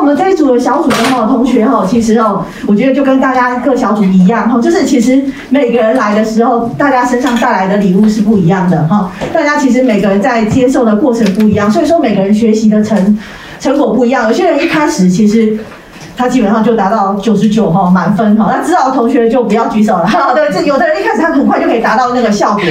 [0.00, 9.12] 我们这一组的小组的哈同学哈，其实哦，我觉得就跟大家各小组一样哈，就是其实每个人来的时候，大家身上带来的礼物是不一样的哈。
[9.30, 13.18] 大家其实每个人在接受的过程不一样，所以说每个人学习的成
[13.60, 14.26] 成果不一样。
[14.26, 15.58] 有些人一开始其实
[16.16, 20.32] 他基本上就达到九十九哈满分哈，那知道的同学就不要举手了哈。
[20.32, 22.62] 对，这有的人一开始他很快就可以达到那个效果。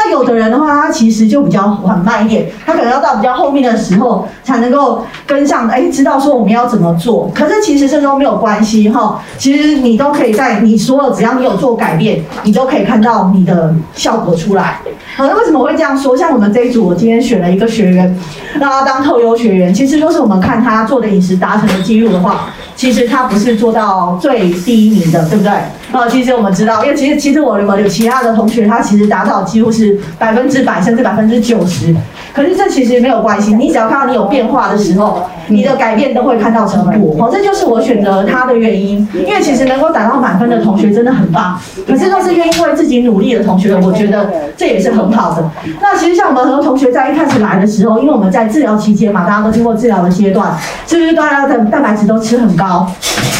[0.00, 7.28] 那有的人的话，他其实就比较缓慢一点，他可能要到比较后面的时候才能够跟上，哎，知道说我们要怎么做。
[7.34, 14.80] 可是其实这都没有关系哈，其实你都可以在你所有只要你有做改变，你都可以看到你的效果出来。
[15.16, 16.16] 好，那为什么会这样说？
[16.16, 18.16] 像我们这一组，我今天选了一个学员，
[18.60, 19.74] 让他当特优学员。
[19.74, 25.52] 其实就是我们看他做的饮食达成的记录的话，其实他不是做到最第一名的，对不对？
[25.92, 31.94] 呃，其实我们知道，因为其实其实我有有其他的同学，他其实达到几乎是百分之百，甚至百分之九十。
[32.34, 37.16] 可是这其实没有关系，你只要看到你有变化的时候，你的改变都会看到成果。
[37.18, 38.98] 哦，这就是我选择他的原因。
[39.14, 45.50] 因为其实能够达到满分的同学真的很棒，可是都是愿意为自己努力的同学，我觉得这也是很好的。
[45.80, 50.54] 那其实像我们很多同学在一开始来的时候，因为我们在治疗期间嘛，大家都经过治疗的阶段，
[50.86, 52.86] 是不是大家的蛋白质都吃很高？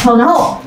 [0.03, 0.57] 好，然后。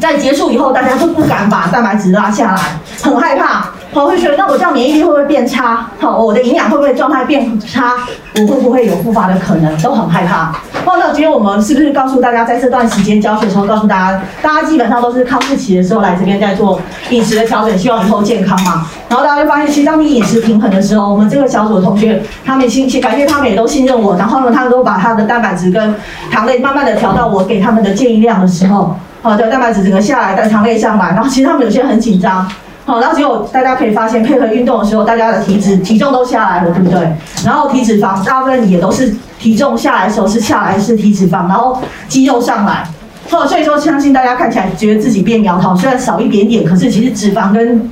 [0.00, 2.60] 在结束以后，大家都不敢把蛋白质拉下来，
[3.02, 5.86] 很害怕，好会觉得那我这样免疫力会不会变差？
[6.00, 7.94] 好，我的营养会不会状态变差？
[8.36, 9.80] 我会不会有复发的可能？
[9.82, 10.52] 都很害怕。
[10.98, 18.86] 那今天我们是不是告诉大家，在这段时间教学的时候，告诉大家，大家基本上都是康复期的时候来这边在做饮食的调整，希望以后健康嘛。
[19.08, 25.94] 然后大家就发现，其实当你饮食平衡的时候，我们这个小组的同学，他们信，感谢他们也都信任我，然后呢，他们都把他的蛋白质跟
[26.30, 28.96] 糖类慢慢的调到我给他们的建议量的时候。
[29.22, 32.44] 好的，蛋白质整个下来，但肠胃上来，然后其实他们有些很紧张，
[32.84, 37.08] 好，然后结果大家可以发现，配合运动的时候，大家的体脂、体重都下来了，对不对？
[37.44, 42.84] 然后体脂肪大部分也都是体重下来的时候是下来是体脂肪，然后肌肉上来，
[43.30, 47.88] 好，所以说相信大家看起来觉得自己变苗条，虽然少一点点，可是其实脂肪跟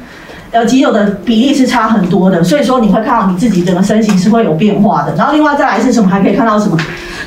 [0.50, 5.14] 呃肌肉的比例是差很多的，所以说你会看到你自己整个身形是会有变化的。
[5.14, 6.10] 然后另外再来是什么？
[6.10, 6.76] 还可以看到什么？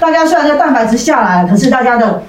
[0.01, 2.21] 大家虽然在蛋白质下来，可是大家的。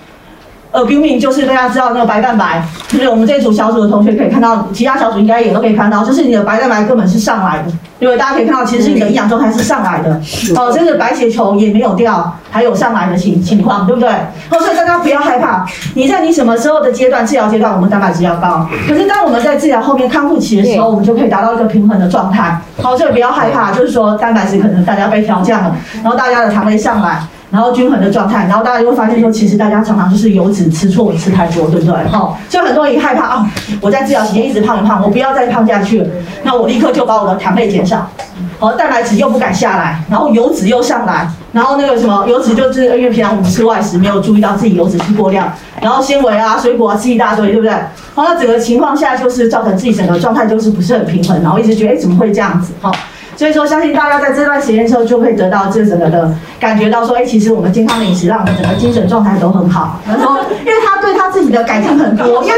[0.74, 7.70] 呃，building 就是大家知道那个白蛋白，就是我们这组小组的同学可以看到，其他小组应该也都可以看到，就是你的白蛋白根本是上来的，
[8.00, 10.20] 因为大家可以看到，其实你的营养状态是上来的，
[10.56, 14.10] 哦，甚至白血球也没有掉，还有上来的情情况，对不对？
[14.50, 15.64] 哦，所以大家不要害怕，
[15.94, 27.22] 你在你什么时候的阶段，治疗阶段，我们蛋白质要高，可是当我们在治疗后面康复期的时候，我们就可以达到一个平衡的状态，好，所以不要害怕，就是说蛋白质可能大家被调降了，然后大家的糖类上来。
[27.54, 31.94] 然后均衡的状态，然后大家就会发现说，其实大家常常就是油脂吃错，吃太多，对不对？
[32.08, 33.46] 哈，所以很多人一害怕啊，
[33.80, 36.08] 我在治疗期间一直胖一胖，我不要再胖下去了，
[36.42, 38.10] 那我立刻就把我的糖类减少，
[38.58, 47.72] 好，蛋白质又不敢下来，然后油脂又上来，然后那个什么油脂就是因为平常我们吃外食，没有注意到自己油脂吃过量，然后纤维啊、水果啊吃一大堆，对不对？
[48.16, 52.72] 好，那整个情况下就是造成自己整个状态就是不是很平衡，然后一直觉得哎怎么会这样子？
[52.82, 52.90] 哈。
[53.36, 59.98] 所以说，相信大家在这段时间之后，就会得到这整个的感觉到说，哎，其实我们健康饮食让我们整个精神状态都很好。
[60.06, 62.54] 然后，因为他对他自己的改进很多，因为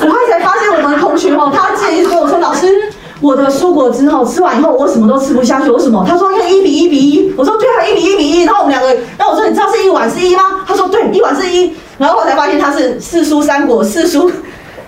[0.00, 2.66] 我后才发现我们同学哦，他自己跟我说，老师，
[3.20, 6.04] 我的蔬果之后吃完以后，我什么都吃不下去，为什么？
[6.06, 8.44] 他说因为一比一比一，我说对啊，一比一比一。
[8.44, 10.42] 然后我们两个，然后我说你知道是一碗是一吗？
[10.66, 11.74] 他说对，一碗是一。
[11.98, 14.30] 然后我才发现他是四蔬三果，四蔬。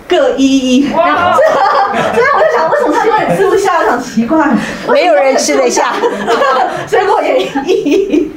[0.05, 2.69] 各一一，所以我就想，
[3.03, 3.79] 他永远吃不下？
[3.79, 4.47] 很奇怪，
[4.87, 5.93] 没有人吃得下，
[6.87, 8.31] 水果也一。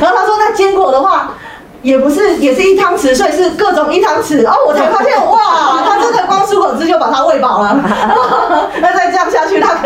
[0.00, 1.34] 然后他说，那坚果的话。
[1.82, 4.46] 也不是，也是一汤匙，所以是各种一汤匙。
[4.46, 7.76] 哦，我才发现，哇，他真的光蔬果汁就把他喂饱了。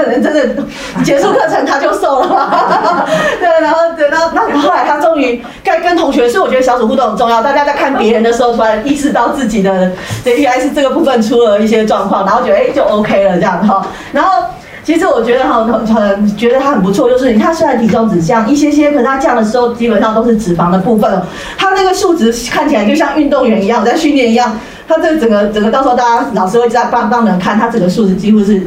[0.06, 0.62] 那再这样下去，他可能真的
[1.04, 3.06] 结束课程他就瘦了。
[3.40, 7.42] 对，然后等到那后来他终于该跟同学，所以我觉得小组互动很重要。
[7.42, 9.92] 大家在看别人的时候，突然意识到自己的
[10.24, 13.86] 原来是这个部分出了一些状况，然后觉得哎就 OK 了这样哈。
[14.12, 14.44] 然后。
[14.86, 21.20] 其实我觉得哈，很很觉得他很不错，就是他虽然体重只降一些些，可是他降的时候基本上都是脂肪的部分，
[21.58, 24.56] 他那个数值看起来就像运动员一样在训练一样，
[24.86, 28.64] 他这整个整个到时候大家老师会在帮帮人看，他整个数值几乎是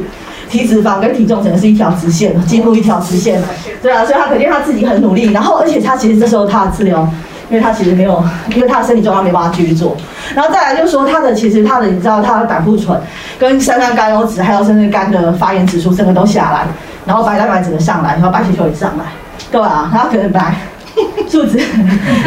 [0.50, 3.40] 体脂肪跟体重整个是一条直线，几乎一条直线，
[3.80, 7.08] 对啊，所以他肯定他自己很努力，然后而且他其实这时候他的治疗。
[7.50, 8.22] 因为他其实没有，
[8.54, 9.96] 因为他的身体状况没办法继续做，
[10.36, 12.96] 然后再来就是说他的其实他的你知道他的胆固醇
[13.40, 16.64] 跟三酸甘油脂还有甚至肝的发炎指数整个都下来，
[17.04, 19.04] 然后白蛋白整个上来，然后白血球也上来，
[19.50, 19.90] 对吧？
[19.92, 20.54] 然后可能白
[21.28, 21.58] 数值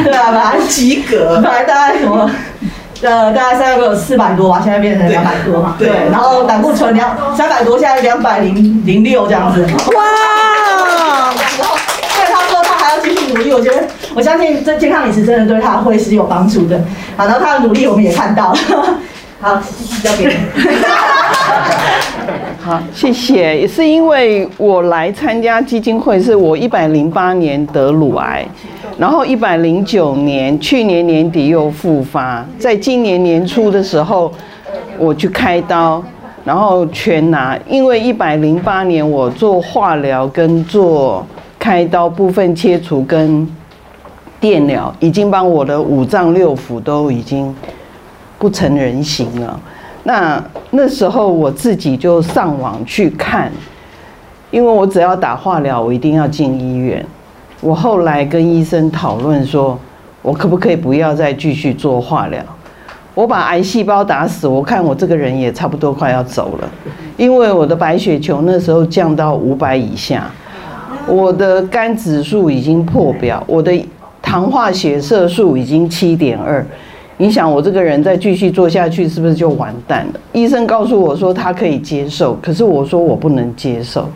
[0.03, 2.29] 对啊，本来 及格，本来大概什么
[3.03, 9.69] 呃大概三个四百多吧，现在变成两百多嘛，对，然后胆固醇两三百多，现在两百零零六这样子，哇，
[11.57, 13.83] 然后对他说他还要继续努力，我觉得。
[14.15, 16.79] 我相信这健康饮食真的对他会是有帮助的。
[17.17, 18.59] 好，然后他的努力我们也看到了。
[19.41, 19.55] 好，
[20.03, 20.33] 交给你。
[22.59, 23.59] 好，谢谢。
[23.59, 28.45] 也是因为我来参加基金会，是我一百零八年得乳癌，
[28.97, 34.31] 然后一百零九年去年年底又复发，在今年年初的时候
[34.97, 36.01] 我去开刀，
[36.45, 37.59] 然后全拿。
[37.67, 41.25] 因为一百零八年我做化疗跟做
[41.59, 43.45] 开刀部分切除跟
[44.39, 47.53] 电疗，已经帮我的五脏六腑都已经
[48.37, 49.59] 不成人形了。
[50.03, 53.51] 那那时候我自己就上网去看，
[54.51, 57.05] 因为我只要打化疗，我一定要进医院。
[57.61, 59.79] 我后来跟医生讨论说，
[60.21, 62.43] 我可不可以不要再继续做化疗？
[63.15, 66.69] 我把癌细胞打死，我看我这个人也差不多快要走了，
[67.15, 70.29] 因为我的白血球那时候降到五百以下，
[71.07, 73.71] 我的肝指数已经破表，我的
[74.21, 76.65] 糖化血色素已经七点二。
[77.17, 80.19] 你想我这个人再继续做下去，是不是就完蛋了？
[80.33, 84.09] 医生告诉我说他可以接受，可是我说我不能接受，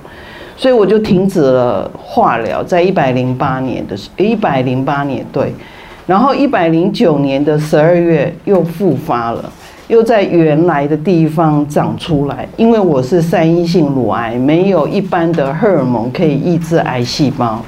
[0.58, 2.64] 所以我就停止了化疗。
[2.64, 5.54] 在一百零八年的时，一百零八年对，
[6.08, 9.48] 然后一百零九年的十二月又复发了，
[9.88, 12.50] 又在原来的地方长出来。
[12.58, 17.62] 因为我是三阴性乳癌，没有一般的荷尔蒙可以抑制癌细胞。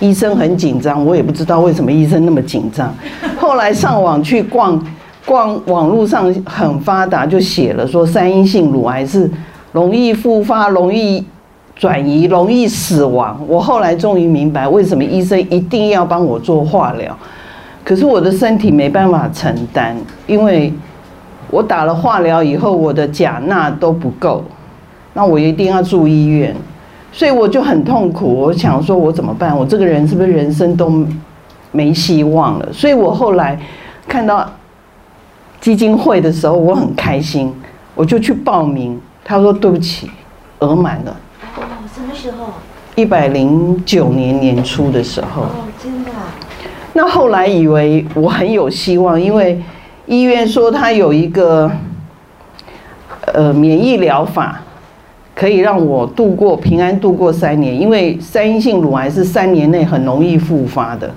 [0.00, 2.94] 医生很紧张，我也不知道为什么医生那么紧张。
[3.38, 4.80] 后来上网去逛，
[5.26, 9.30] 逛网络上很发达，就写了说三阴性乳癌是
[9.72, 11.24] 容易复发、容易
[11.74, 13.40] 转移、容易死亡。
[13.46, 17.16] 我后来终于明白为什么医生一定要帮我做化疗。
[17.84, 19.96] 可是我的身体没办法承担，
[20.26, 20.72] 因为
[21.50, 24.44] 我打了化疗以后，我的钾钠都不够，
[25.14, 26.54] 那我一定要住医院。
[27.10, 29.56] 所以我就很痛苦，我想说，我怎么办？
[29.56, 31.04] 我这个人是不是人生都
[31.72, 32.68] 没希望了？
[32.72, 33.58] 所以我后来
[34.06, 34.48] 看到
[35.60, 37.52] 基金会的时候，我很开心，
[37.94, 39.00] 我就去报名。
[39.24, 40.10] 他说：“对不起，
[40.60, 41.16] 额满了。”
[41.56, 41.62] 哦，
[41.92, 42.46] 什么时候？
[42.94, 45.42] 一百零九年年初的时候。
[45.42, 45.50] 哦，
[45.82, 46.10] 真的。
[46.92, 49.60] 那后来以为我很有希望，因为
[50.06, 51.70] 医院说他有一个
[53.34, 54.60] 呃免疫疗法。
[55.38, 61.08] 可以让我度过平安度过三年，因为三阴性乳癌是三年内很容易复发的，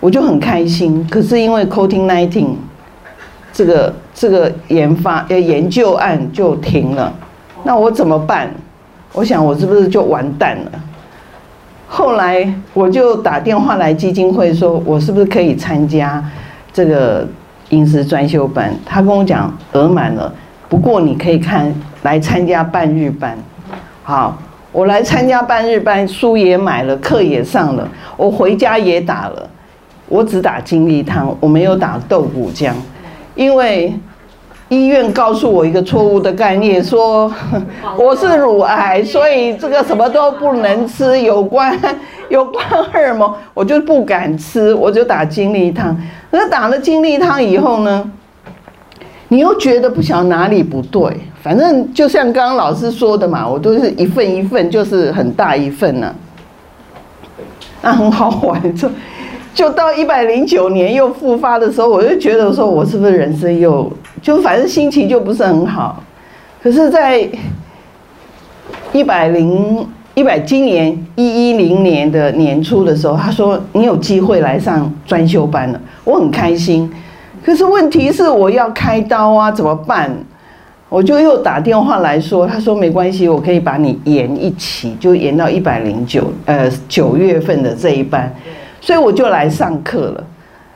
[0.00, 1.06] 我就很开心。
[1.08, 2.48] 可是因为 Coating Nineteen
[3.52, 7.14] 这个这个研发呃研究案就停了，
[7.62, 8.50] 那我怎么办？
[9.12, 10.72] 我想我是不是就完蛋了？
[11.86, 16.20] 后来我就打电话来基金会，说我是不是可以参加
[16.72, 17.24] 这个
[17.68, 18.74] 饮食专修班？
[18.84, 20.34] 他跟我讲额满了，
[20.68, 21.72] 不过你可以看。
[22.06, 23.36] 来参加半日班，
[24.04, 24.38] 好，
[24.70, 29.50] 我来参加半日班，书也买了，课也上了，我回家也打了，
[30.08, 32.70] 我只打金力汤，我没有打豆谷浆，
[33.34, 33.92] 因为
[34.68, 37.28] 医院告诉我一个错误的概念，说
[37.98, 41.76] 我是乳癌， 所以这个什么都不能吃，有关
[42.30, 46.00] 有关荷尔蒙，我就不敢吃，我就打金力汤。
[46.30, 48.08] 那打了金力汤以后呢，
[49.26, 51.02] 你又觉得不晓得哪里不对。
[51.46, 56.12] 反正就像刚刚老师说的嘛，我都是一份一份，就是很大一份呢。
[57.82, 58.90] 那很好玩，就
[59.54, 63.88] 就到一百零九年又复发的时候，我就觉得说，我是不是人生又
[64.20, 66.02] 就反正心情就不是很好。
[66.60, 67.24] 可是，在
[68.92, 76.92] 一百零一百今年一一零年的年初的时候，他说你有机会来上专修班了，我很开心。
[77.44, 80.10] 可是问题是我要开刀啊，怎么办？
[80.88, 88.32] 我就又打电话来说，他说没关系，我可以把你延一期，就延到一百零九，呃，九月份的这一班，
[88.80, 90.24] 所以我就来上课了。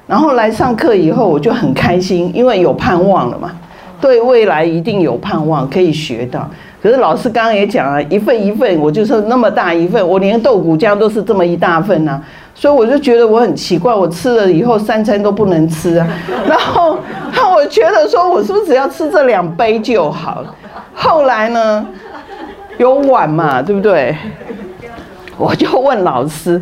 [0.08, 3.52] 然后来上课以后，我就很开心，因为有盼望了嘛，
[4.00, 6.50] 对未来一定有盼望可以学到。
[6.82, 12.20] 可是老师刚刚也讲了，一份一份，我就是那么大一份，我连豆谷浆都是这么一大份呢。
[12.60, 16.06] 所以我就觉得我很奇怪，我吃了以后三餐都不能吃啊。
[16.46, 16.98] 然后，
[17.32, 20.44] 那我觉得说，我是不是只要吃这两杯就好？
[20.92, 21.86] 后来呢，
[22.76, 24.14] 有碗嘛，对不对？
[25.38, 26.60] 我就问老师。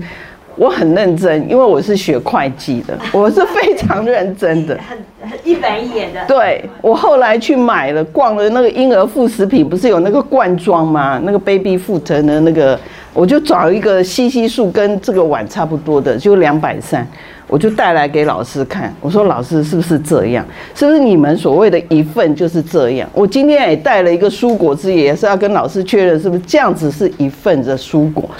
[0.54, 4.76] 我很认真，因为我是学会计的，我是非常认真的，
[5.20, 6.20] 很一板一眼的。
[6.26, 11.20] 对，我后来去买了，逛了那个婴儿副食品，不是有那个罐装吗？
[11.22, 12.76] 那个 baby food 的那个，
[13.18, 17.04] 我就找一个西西数跟这个碗差不多的，就两百三，
[17.48, 18.94] 我就带来给老师看。
[19.00, 20.46] 我说老师是不是这样？
[20.72, 23.10] 是不是你们所谓的一份就是这样？
[23.12, 28.30] 我今天也带了一个蔬果汁，也是要跟老师确认是不是这样子是一份的蔬果。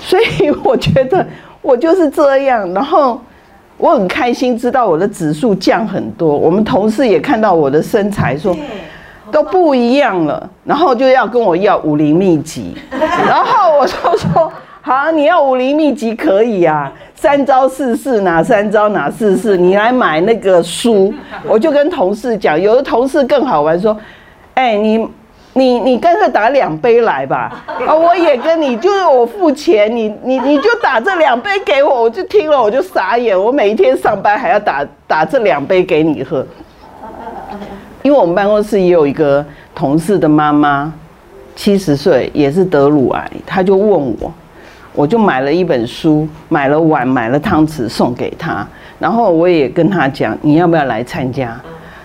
[0.00, 1.26] 所以我觉得。
[1.60, 2.72] 我就是这样。
[2.72, 3.20] 然后
[3.76, 6.34] 我很开心，知道我的指数降很多。
[6.34, 8.56] 我们同事也看到我的身材，说
[9.30, 12.76] 都不一样了，然后就要跟我要武林秘籍。
[12.90, 14.52] 然后我就说。
[14.80, 21.12] 好，你要武林秘籍可以啊，三招四式哪三招哪四式，你来买那个书。
[21.46, 23.94] 我就跟同事讲，有的同事更好玩，说，
[24.54, 25.06] 哎，你
[25.52, 27.52] 你你干脆打两杯来吧，
[27.86, 36.46] 啊，我也跟你，就是我付钱，你你你就打这两杯给我，我就听了我就傻眼，我每一天上班还要打打这两杯给你喝，
[38.08, 40.90] 因为我们办公室也有一个同事的妈妈，
[41.54, 44.32] 七十岁也是得乳癌，他就问我。
[44.94, 48.66] 我就买了一本书，买了碗，买了汤匙送给他。
[48.98, 51.54] 然后我也跟他讲，你要不要来参加？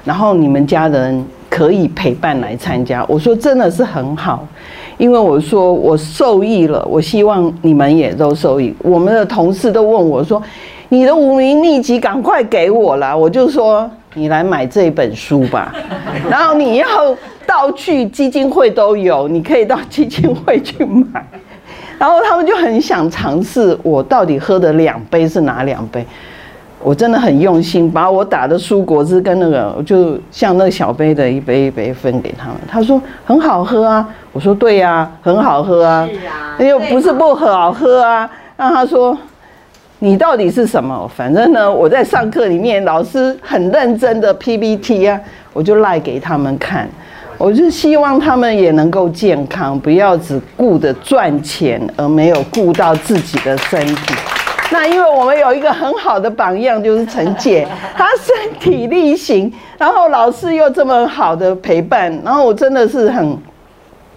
[0.04, 3.02] 然后你们家人可以陪伴来参加。
[3.08, 4.46] 我说真的是很好，
[4.98, 8.76] 因为我说我受益了，我希望你们也都受益。
[8.80, 10.44] 我们的同事都问我说，
[10.90, 13.18] 你的五名秘籍赶快给我了。
[13.18, 15.74] 我就说你来买这本书吧。
[16.30, 16.88] 然后你要
[17.46, 21.26] 到去基金会都有，你可以到基金会去买。
[21.98, 26.06] 然后他们就很想尝试，我到底喝的两杯是哪两杯？
[26.82, 32.58] 我真的很用心，把我打的蔬果汁跟那个，就像那个小杯的一杯一杯分给他们。
[32.68, 38.30] 他说很好喝啊，我说对呀，很好喝啊，是啊，又不是不好喝啊。
[38.58, 39.18] 那他说
[40.04, 41.10] 你到底是什么？
[41.16, 45.18] 反正呢，我在上课里面，老师很认真的 PPT 啊，
[45.54, 46.90] 我就赖给他们看。
[47.38, 54.14] 我就希望他们也能够健康，不要只顾着赚钱，而没有顾到自己的身体。
[54.74, 63.38] 那因为我们有一个很好的榜样，就是陈姐， 她身体力行，然后老师又这么好的陪伴，然后我真的是很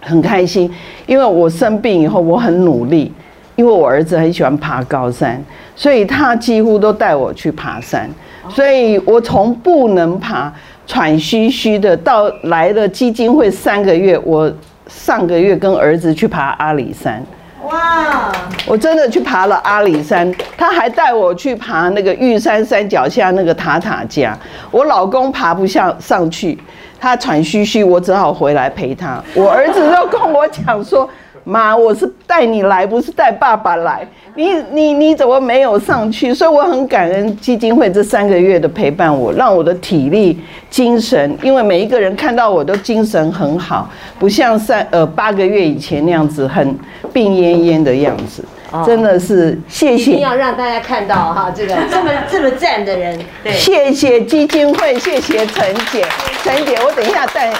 [0.01, 0.69] 很开心。
[1.05, 3.13] 因为我生病以后，我很努力，
[3.55, 5.41] 因为我儿子很喜欢爬高山，
[5.77, 8.09] 所以他几乎都带我去爬山，
[8.49, 10.51] 所以我从不能爬。
[10.89, 14.49] 喘吁吁的到来了基金会三个月，我
[14.87, 17.21] 上个月跟儿子去爬阿里山，
[17.65, 18.31] 哇！
[18.65, 24.33] 我真的去爬了阿里山，他还带我去爬那个玉山山脚下那个塔塔家，
[24.71, 26.57] 我老公爬不下上去，
[26.97, 29.21] 他喘吁吁，我只好回来陪他。
[29.35, 31.07] 我儿子都跟我讲说。
[31.47, 34.05] 妈，我是带你来，不是带爸爸来。
[34.35, 36.33] 你你你怎么没有上去？
[36.33, 40.37] 所以我很感恩基金会这三个月的陪伴，我让我的体力、
[40.69, 43.89] 精神，因为每一个人看到我都精神很好，
[44.19, 46.77] 不像三呃八个月以前那样子很
[47.13, 48.43] 病恹恹的样子。
[48.85, 53.17] 真的是谢谢，一定要让大家看到哈，这个 这么这么赞的人。
[53.43, 56.05] 对，谢谢基金会，谢谢陈姐，
[56.43, 57.51] 陈姐，我等一下带。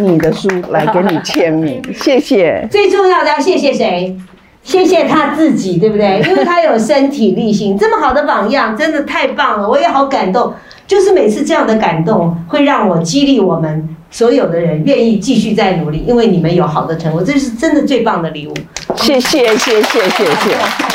[0.00, 2.66] 你的书来给你签名， 谢谢。
[2.70, 4.16] 最重要的要谢谢谁？
[4.62, 6.20] 谢谢他自己，对不对？
[6.28, 10.52] 因为他有身体力行，这么好的榜样，真的太棒了，我也好感动。
[10.86, 18.54] 就是每次这样的感动，会让我激励我们所有的人愿意继续再努力，因为你们有好的成果，这是真的最棒的礼物。
[18.96, 20.87] 谢谢，谢谢，谢谢。